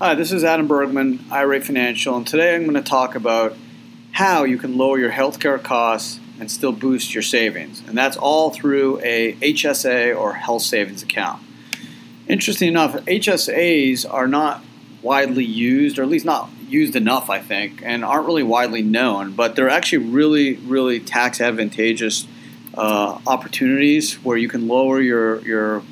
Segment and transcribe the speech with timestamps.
[0.00, 3.56] Hi, this is Adam Bergman, IRA Financial, and today I'm going to talk about
[4.12, 7.82] how you can lower your healthcare costs and still boost your savings.
[7.84, 11.42] And that's all through a HSA or health savings account.
[12.28, 14.62] Interesting enough, HSAs are not
[15.02, 19.32] widely used, or at least not used enough, I think, and aren't really widely known,
[19.32, 22.24] but they're actually really, really tax advantageous
[22.74, 25.82] uh, opportunities where you can lower your, your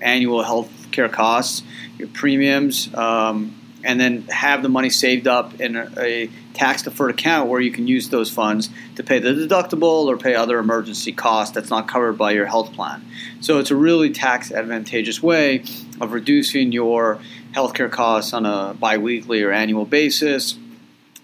[0.00, 1.62] annual health care costs,
[1.98, 7.10] your premiums, um, and then have the money saved up in a, a tax deferred
[7.10, 11.12] account where you can use those funds to pay the deductible or pay other emergency
[11.12, 13.04] costs that's not covered by your health plan.
[13.40, 15.64] So it's a really tax advantageous way
[16.00, 17.18] of reducing your
[17.52, 20.56] healthcare costs on a biweekly or annual basis.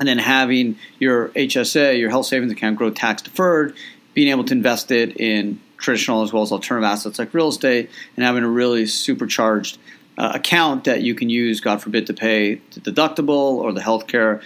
[0.00, 3.74] And then having your HSA, your health savings account, grow tax deferred,
[4.14, 7.90] being able to invest it in traditional as well as alternative assets like real estate,
[8.16, 9.78] and having a really supercharged
[10.18, 14.42] uh, account that you can use, God forbid, to pay the deductible or the healthcare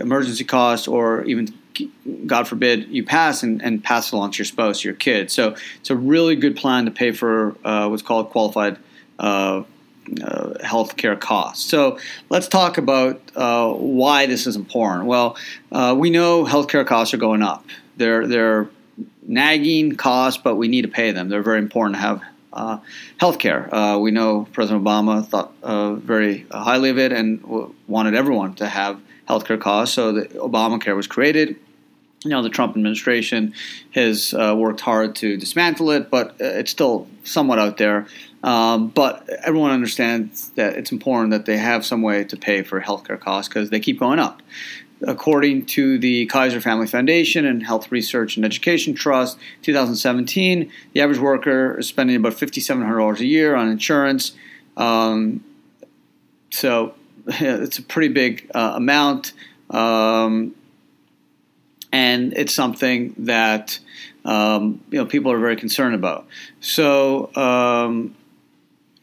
[0.00, 1.54] emergency costs, or even,
[2.26, 5.30] God forbid, you pass and, and pass it along to your spouse, your kid.
[5.30, 8.76] So it's a really good plan to pay for uh, what's called qualified
[9.18, 9.62] uh,
[10.22, 11.64] uh, healthcare costs.
[11.64, 15.06] So let's talk about uh, why this is important.
[15.06, 15.36] Well,
[15.72, 17.64] uh, we know healthcare costs are going up.
[17.96, 18.68] They're they're
[19.26, 21.28] nagging costs, but we need to pay them.
[21.28, 22.22] They're very important to have
[22.54, 22.78] uh,
[23.20, 23.68] healthcare.
[23.72, 28.54] Uh, we know President Obama thought uh, very highly of it and w- wanted everyone
[28.54, 29.94] to have healthcare costs.
[29.94, 31.56] So the Obamacare was created.
[32.22, 33.52] You know, the Trump administration
[33.90, 38.06] has uh, worked hard to dismantle it, but uh, it's still somewhat out there.
[38.42, 42.80] Um, but everyone understands that it's important that they have some way to pay for
[42.80, 44.42] healthcare costs because they keep going up.
[45.02, 51.18] According to the Kaiser Family Foundation and Health Research and Education Trust, 2017, the average
[51.18, 54.32] worker is spending about $5,700 a year on insurance.
[54.76, 55.44] Um,
[56.50, 56.94] so
[57.26, 59.32] it's a pretty big uh, amount.
[59.70, 60.54] Um,
[61.94, 63.78] and it's something that
[64.24, 66.26] um, you know people are very concerned about.
[66.60, 68.16] So um,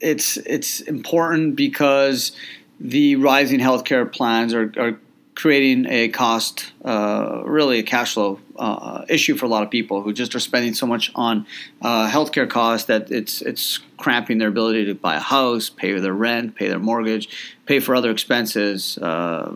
[0.01, 2.33] it's it's important because
[2.81, 4.99] the rising healthcare plans are, are
[5.41, 10.03] creating a cost, uh, really a cash flow uh, issue for a lot of people
[10.03, 11.47] who just are spending so much on
[11.81, 16.13] uh, healthcare costs that it's it's cramping their ability to buy a house, pay their
[16.13, 17.27] rent, pay their mortgage,
[17.65, 18.99] pay for other expenses.
[18.99, 19.55] Uh,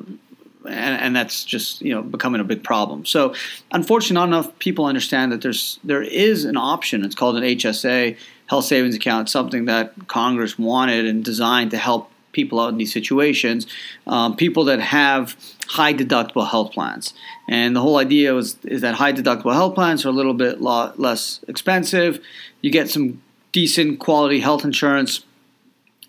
[0.68, 3.06] and, and, that's just you know becoming a big problem.
[3.06, 3.36] So,
[3.72, 7.06] unfortunately, not enough people understand that there's there is an option.
[7.06, 8.18] It's called an HSA,
[8.48, 12.94] health savings account, something that Congress wanted and designed to help people out in these
[12.94, 13.66] situations,
[14.06, 15.36] um, people that have
[15.68, 17.14] high deductible health plans.
[17.50, 20.62] And the whole idea was is that high deductible health plans are a little bit
[20.62, 22.20] less expensive.
[22.62, 25.26] You get some decent quality health insurance.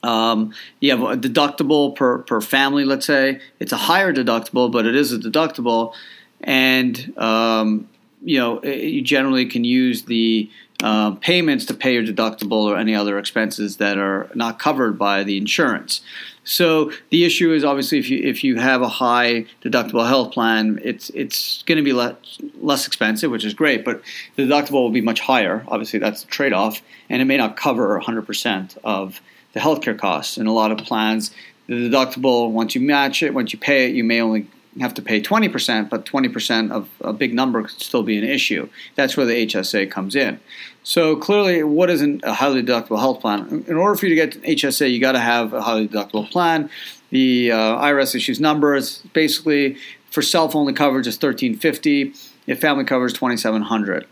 [0.03, 3.41] Um, you have a deductible per, per family, let's say.
[3.59, 5.95] It's a higher deductible, but it is a deductible.
[6.43, 7.89] And, um,
[8.27, 10.51] you know, you generally can use the
[10.83, 15.23] uh, payments to pay your deductible or any other expenses that are not covered by
[15.23, 16.01] the insurance.
[16.43, 20.81] So the issue is obviously if you if you have a high deductible health plan,
[20.83, 22.17] it's it's going to be less
[22.61, 24.03] less expensive, which is great, but
[24.35, 25.65] the deductible will be much higher.
[25.69, 29.21] Obviously, that's the trade off, and it may not cover 100% of
[29.53, 30.37] the healthcare costs.
[30.37, 31.33] In a lot of plans,
[31.69, 34.49] the deductible once you match it, once you pay it, you may only
[34.81, 38.69] have to pay 20%, but 20% of a big number could still be an issue.
[38.95, 40.41] That's where the HSA comes in.
[40.83, 43.65] So clearly, what isn't a highly deductible health plan?
[43.67, 46.71] In order for you to get HSA, you got to have a highly deductible plan.
[47.11, 48.99] The uh, IRS issues numbers.
[49.13, 49.79] Basically,
[50.11, 52.15] for self-only coverage is 1350.
[52.47, 54.07] If family coverage, 2700.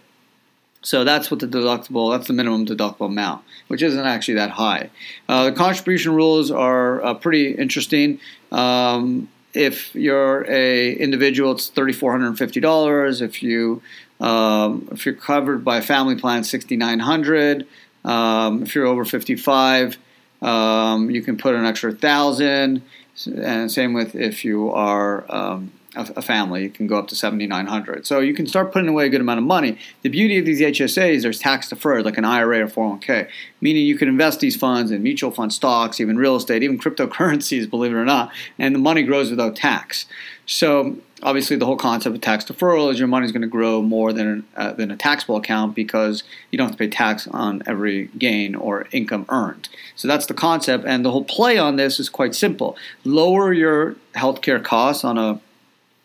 [0.83, 4.91] So that's what the deductible, that's the minimum deductible amount, which isn't actually that high.
[5.29, 8.21] Uh, the contribution rules are uh, pretty interesting.
[8.53, 13.21] Um, if you're a individual, it's thirty four hundred and fifty dollars.
[13.21, 13.83] If you
[14.21, 17.67] um, if you're covered by a family plan, sixty nine hundred.
[18.05, 19.97] Um, if you're over fifty five,
[20.43, 22.83] um, you can put an extra thousand.
[23.27, 28.07] And same with if you are um, a, family, you can go up to 7,900.
[28.07, 29.79] So you can start putting away a good amount of money.
[30.03, 33.29] The beauty of these HSAs, is there's tax deferred, like an IRA or 401k,
[33.61, 37.69] meaning you can invest these funds in mutual fund stocks, even real estate, even cryptocurrencies,
[37.71, 40.07] believe it or not, and the money grows without tax.
[40.47, 43.83] So obviously, the whole concept of tax deferral is your money is going to grow
[43.83, 47.63] more than uh, than a taxable account because you don't have to pay tax on
[47.67, 49.69] every gain or income earned.
[49.97, 53.97] So that's the concept, and the whole play on this is quite simple: lower your
[54.15, 55.41] healthcare costs on a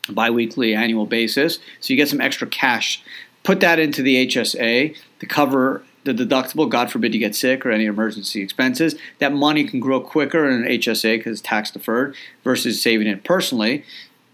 [0.08, 1.60] biweekly, annual basis.
[1.80, 3.04] So you get some extra cash.
[3.44, 7.72] Put that into the HSA to cover the deductible, God forbid you get sick or
[7.72, 12.16] any emergency expenses, that money can grow quicker in an HSA because it's tax deferred
[12.44, 13.84] versus saving it personally.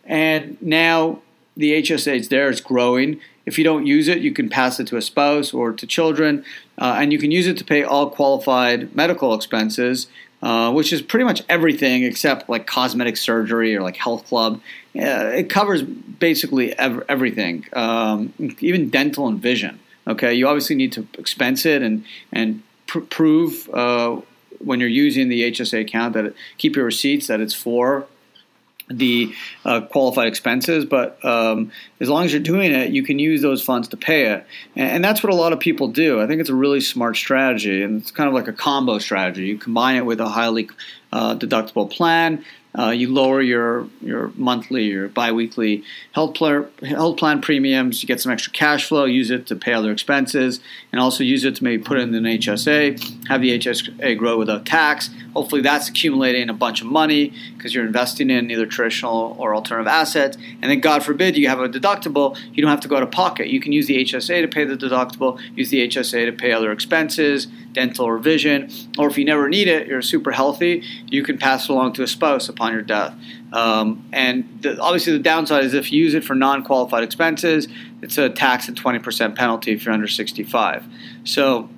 [0.03, 1.21] And now
[1.57, 3.19] the HSA is there, it's growing.
[3.45, 6.43] If you don't use it, you can pass it to a spouse or to children,
[6.77, 10.07] uh, and you can use it to pay all qualified medical expenses,
[10.45, 14.61] uh, which is pretty much everything except like cosmetic surgery or like health club.
[14.95, 19.79] Uh, it covers basically ev- everything, um, even dental and vision.
[20.07, 24.21] Okay, you obviously need to expense it and and pr- prove uh,
[24.59, 28.05] when you're using the HSA account that it, keep your receipts that it's for
[28.87, 29.33] the
[29.63, 33.63] uh, qualified expenses, but um, as long as you're doing it, you can use those
[33.63, 34.45] funds to pay it.
[34.75, 36.21] And, and, that's what a lot of people do.
[36.21, 39.47] I think it's a really smart strategy, and it's kind of like a combo strategy.
[39.47, 40.69] You combine it with a highly
[41.11, 42.45] uh, deductible plan
[42.77, 48.03] uh, you lower your your monthly, or biweekly health plan, health plan premiums.
[48.03, 49.05] You get some extra cash flow.
[49.05, 50.59] Use it to pay other expenses,
[50.91, 53.27] and also use it to maybe put in an HSA.
[53.27, 55.09] Have the HSA grow without tax.
[55.35, 59.87] Hopefully, that's accumulating a bunch of money because you're investing in either traditional or alternative
[59.87, 60.37] assets.
[60.61, 62.37] And then, God forbid, you have a deductible.
[62.53, 63.47] You don't have to go out of pocket.
[63.47, 65.39] You can use the HSA to pay the deductible.
[65.55, 69.67] Use the HSA to pay other expenses dental or vision, or if you never need
[69.67, 73.13] it, you're super healthy, you can pass it along to a spouse upon your death.
[73.53, 77.67] Um, and the, obviously, the downside is if you use it for non qualified expenses,
[78.01, 80.85] it's a tax and 20% penalty if you're under 65.
[81.25, 81.69] So,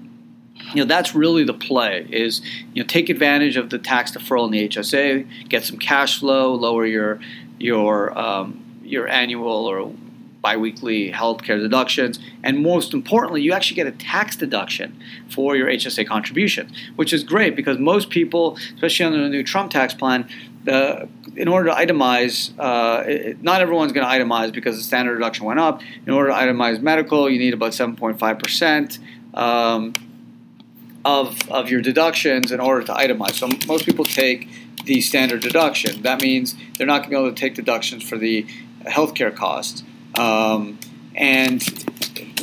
[0.74, 2.42] you know that's really the play is
[2.74, 6.54] you know take advantage of the tax deferral in the HSA, get some cash flow,
[6.54, 7.20] lower your
[7.60, 9.94] your um, your annual or
[10.42, 14.98] biweekly healthcare deductions, and most importantly, you actually get a tax deduction
[15.30, 19.72] for your HSA contribution, which is great because most people, especially under the new Trump
[19.72, 20.30] tax plan,
[20.64, 25.16] the, in order to itemize, uh, it, not everyone's going to itemize because the standard
[25.16, 25.82] deduction went up.
[26.06, 29.00] In order to itemize medical, you need about 7.5 percent.
[29.34, 30.07] Um,
[31.08, 33.36] of, of your deductions in order to itemize.
[33.36, 34.50] So most people take
[34.84, 36.02] the standard deduction.
[36.02, 38.46] That means they're not going to be able to take deductions for the
[38.84, 39.84] healthcare costs.
[40.16, 40.78] Um,
[41.16, 41.64] and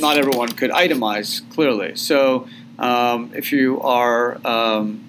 [0.01, 1.95] not everyone could itemize clearly.
[1.95, 2.47] So
[2.79, 5.04] um, if you are um,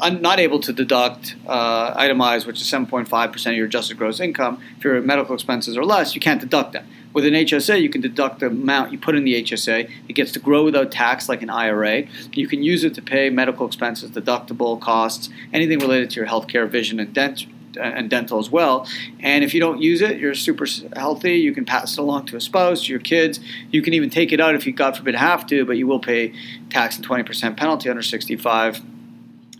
[0.00, 4.60] un- not able to deduct uh, itemize, which is 7.5% of your adjusted gross income,
[4.76, 6.86] if your medical expenses are less, you can't deduct them.
[7.12, 9.90] With an HSA, you can deduct the amount you put in the HSA.
[10.08, 12.04] It gets to grow without tax, like an IRA.
[12.32, 16.68] You can use it to pay medical expenses, deductible costs, anything related to your healthcare,
[16.68, 18.86] vision, and dental and dental as well.
[19.20, 21.34] And if you don't use it, you're super healthy.
[21.34, 23.38] You can pass it along to a spouse, to your kids.
[23.70, 26.00] You can even take it out if you, God forbid, have to, but you will
[26.00, 26.32] pay
[26.68, 28.82] tax and 20% penalty under 65.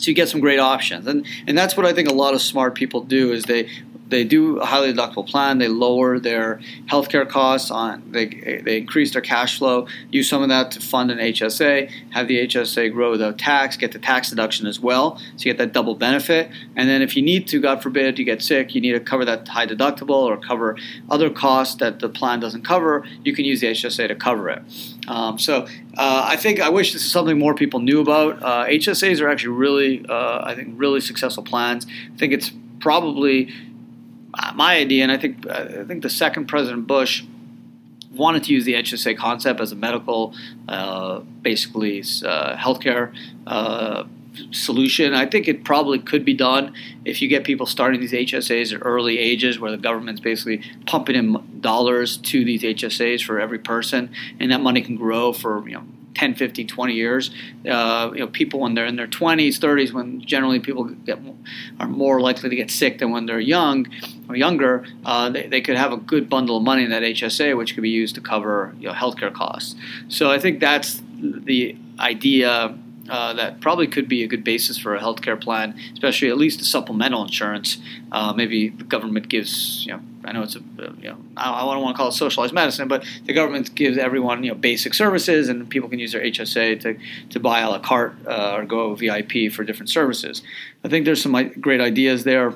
[0.01, 2.41] So you get some great options, and and that's what I think a lot of
[2.41, 3.69] smart people do is they
[4.11, 5.59] they do a highly deductible plan.
[5.59, 8.03] They lower their healthcare costs on.
[8.11, 9.87] They they increase their cash flow.
[10.11, 11.91] Use some of that to fund an HSA.
[12.11, 13.77] Have the HSA grow without tax.
[13.77, 16.51] Get the tax deduction as well, so you get that double benefit.
[16.77, 19.25] And then if you need to, God forbid, you get sick, you need to cover
[19.25, 20.77] that high deductible or cover
[21.09, 23.07] other costs that the plan doesn't cover.
[23.25, 24.63] You can use the HSA to cover it.
[25.07, 25.67] Um, so
[25.97, 28.43] uh, I think I wish this is something more people knew about.
[28.43, 31.87] Uh, HSAs are actually really, uh, I think, really successful plans.
[31.87, 33.53] I think it's probably
[34.55, 37.25] my idea, and I think I think the second President Bush
[38.13, 40.35] wanted to use the HSA concept as a medical,
[40.69, 43.15] uh, basically uh, healthcare
[43.47, 44.05] uh,
[44.51, 45.15] solution.
[45.15, 46.75] I think it probably could be done
[47.05, 51.17] if you get people starting these HSAs at early ages, where the government's basically pumping
[51.17, 55.75] in dollars to these HSAs for every person, and that money can grow for you
[55.75, 57.31] know 10, 15, 20 years.
[57.69, 61.19] Uh, you know, people when they're in their 20s, 30s, when generally people get
[61.79, 63.87] are more likely to get sick than when they're young
[64.29, 67.57] or younger, uh, they, they could have a good bundle of money in that HSA,
[67.57, 69.77] which could be used to cover you know, healthcare costs.
[70.09, 72.77] So I think that's the idea
[73.09, 76.61] uh, that probably could be a good basis for a healthcare plan, especially at least
[76.61, 77.79] a supplemental insurance.
[78.13, 80.61] Uh, maybe the government gives, you know, I know it's a,
[81.01, 84.45] you know, I, don't want to call it socialized medicine, but the government gives everyone,
[84.45, 86.99] you know, basic services, and people can use their HSA to,
[87.31, 90.43] to buy a la carte uh, or go VIP for different services.
[90.85, 92.55] I think there's some great ideas there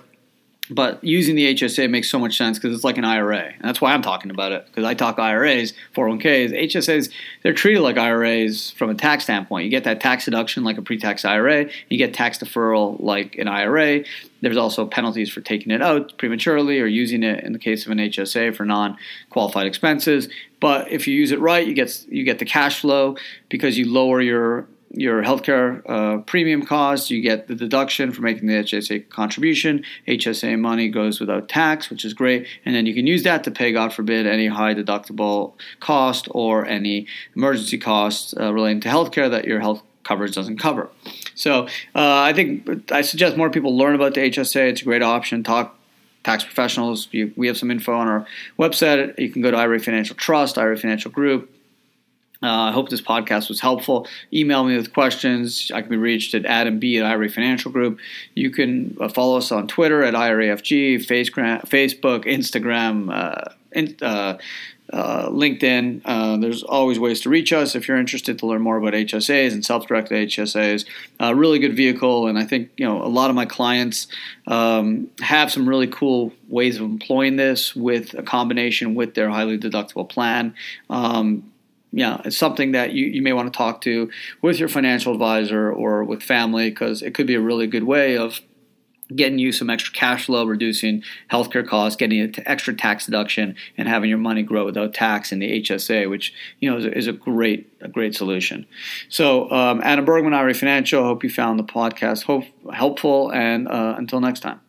[0.71, 3.53] but using the HSA makes so much sense because it's like an IRA.
[3.53, 6.53] And that's why I'm talking about it because I talk IRAs, 401ks.
[6.53, 7.11] HSAs,
[7.43, 9.65] they're treated like IRAs from a tax standpoint.
[9.65, 13.37] You get that tax deduction like a pre tax IRA, you get tax deferral like
[13.37, 14.05] an IRA.
[14.41, 17.93] There's also penalties for taking it out prematurely or using it in the case of
[17.93, 18.97] an HSA for non
[19.31, 20.29] qualified expenses.
[20.61, 23.17] But if you use it right, you get, you get the cash flow
[23.51, 27.11] because you lower your your healthcare uh, premium costs.
[27.11, 29.85] You get the deduction for making the HSA contribution.
[30.09, 32.47] HSA money goes without tax, which is great.
[32.65, 36.65] And then you can use that to pay, God forbid, any high deductible cost or
[36.67, 40.89] any emergency costs uh, relating to healthcare that your health coverage doesn't cover.
[41.35, 44.71] So uh, I think I suggest more people learn about the HSA.
[44.71, 45.43] It's a great option.
[45.43, 45.77] Talk
[46.25, 47.09] tax professionals.
[47.13, 48.27] You, we have some info on our
[48.59, 49.19] website.
[49.19, 51.54] You can go to IRA Financial Trust, IRA Financial Group.
[52.45, 54.07] Uh, I hope this podcast was helpful.
[54.33, 55.71] Email me with questions.
[55.73, 57.99] I can be reached at Adam B at IRA Financial Group.
[58.35, 64.37] You can uh, follow us on Twitter at IRAFG, Facebook, Instagram, uh, in, uh,
[64.93, 66.03] uh, LinkedIn.
[66.05, 69.53] Uh, there's always ways to reach us if you're interested to learn more about HSAs
[69.53, 70.85] and self-directed HSAs.
[71.21, 74.07] A really good vehicle, and I think you know a lot of my clients
[74.47, 79.59] um, have some really cool ways of employing this with a combination with their highly
[79.59, 80.55] deductible plan.
[80.91, 81.51] Um,
[81.97, 84.11] yeah, it's something that you, you may want to talk to
[84.43, 88.19] with your financial advisor or with family because it could be a really good way
[88.19, 88.41] of
[89.15, 93.87] getting you some extra cash flow, reducing healthcare costs, getting an extra tax deduction, and
[93.87, 97.07] having your money grow without tax in the HSA, which you know is a, is
[97.07, 98.67] a great a great solution.
[99.09, 101.05] So, um, Adam Bergman, IRA Financial.
[101.05, 104.61] Hope you found the podcast hope, helpful, and uh, until next time.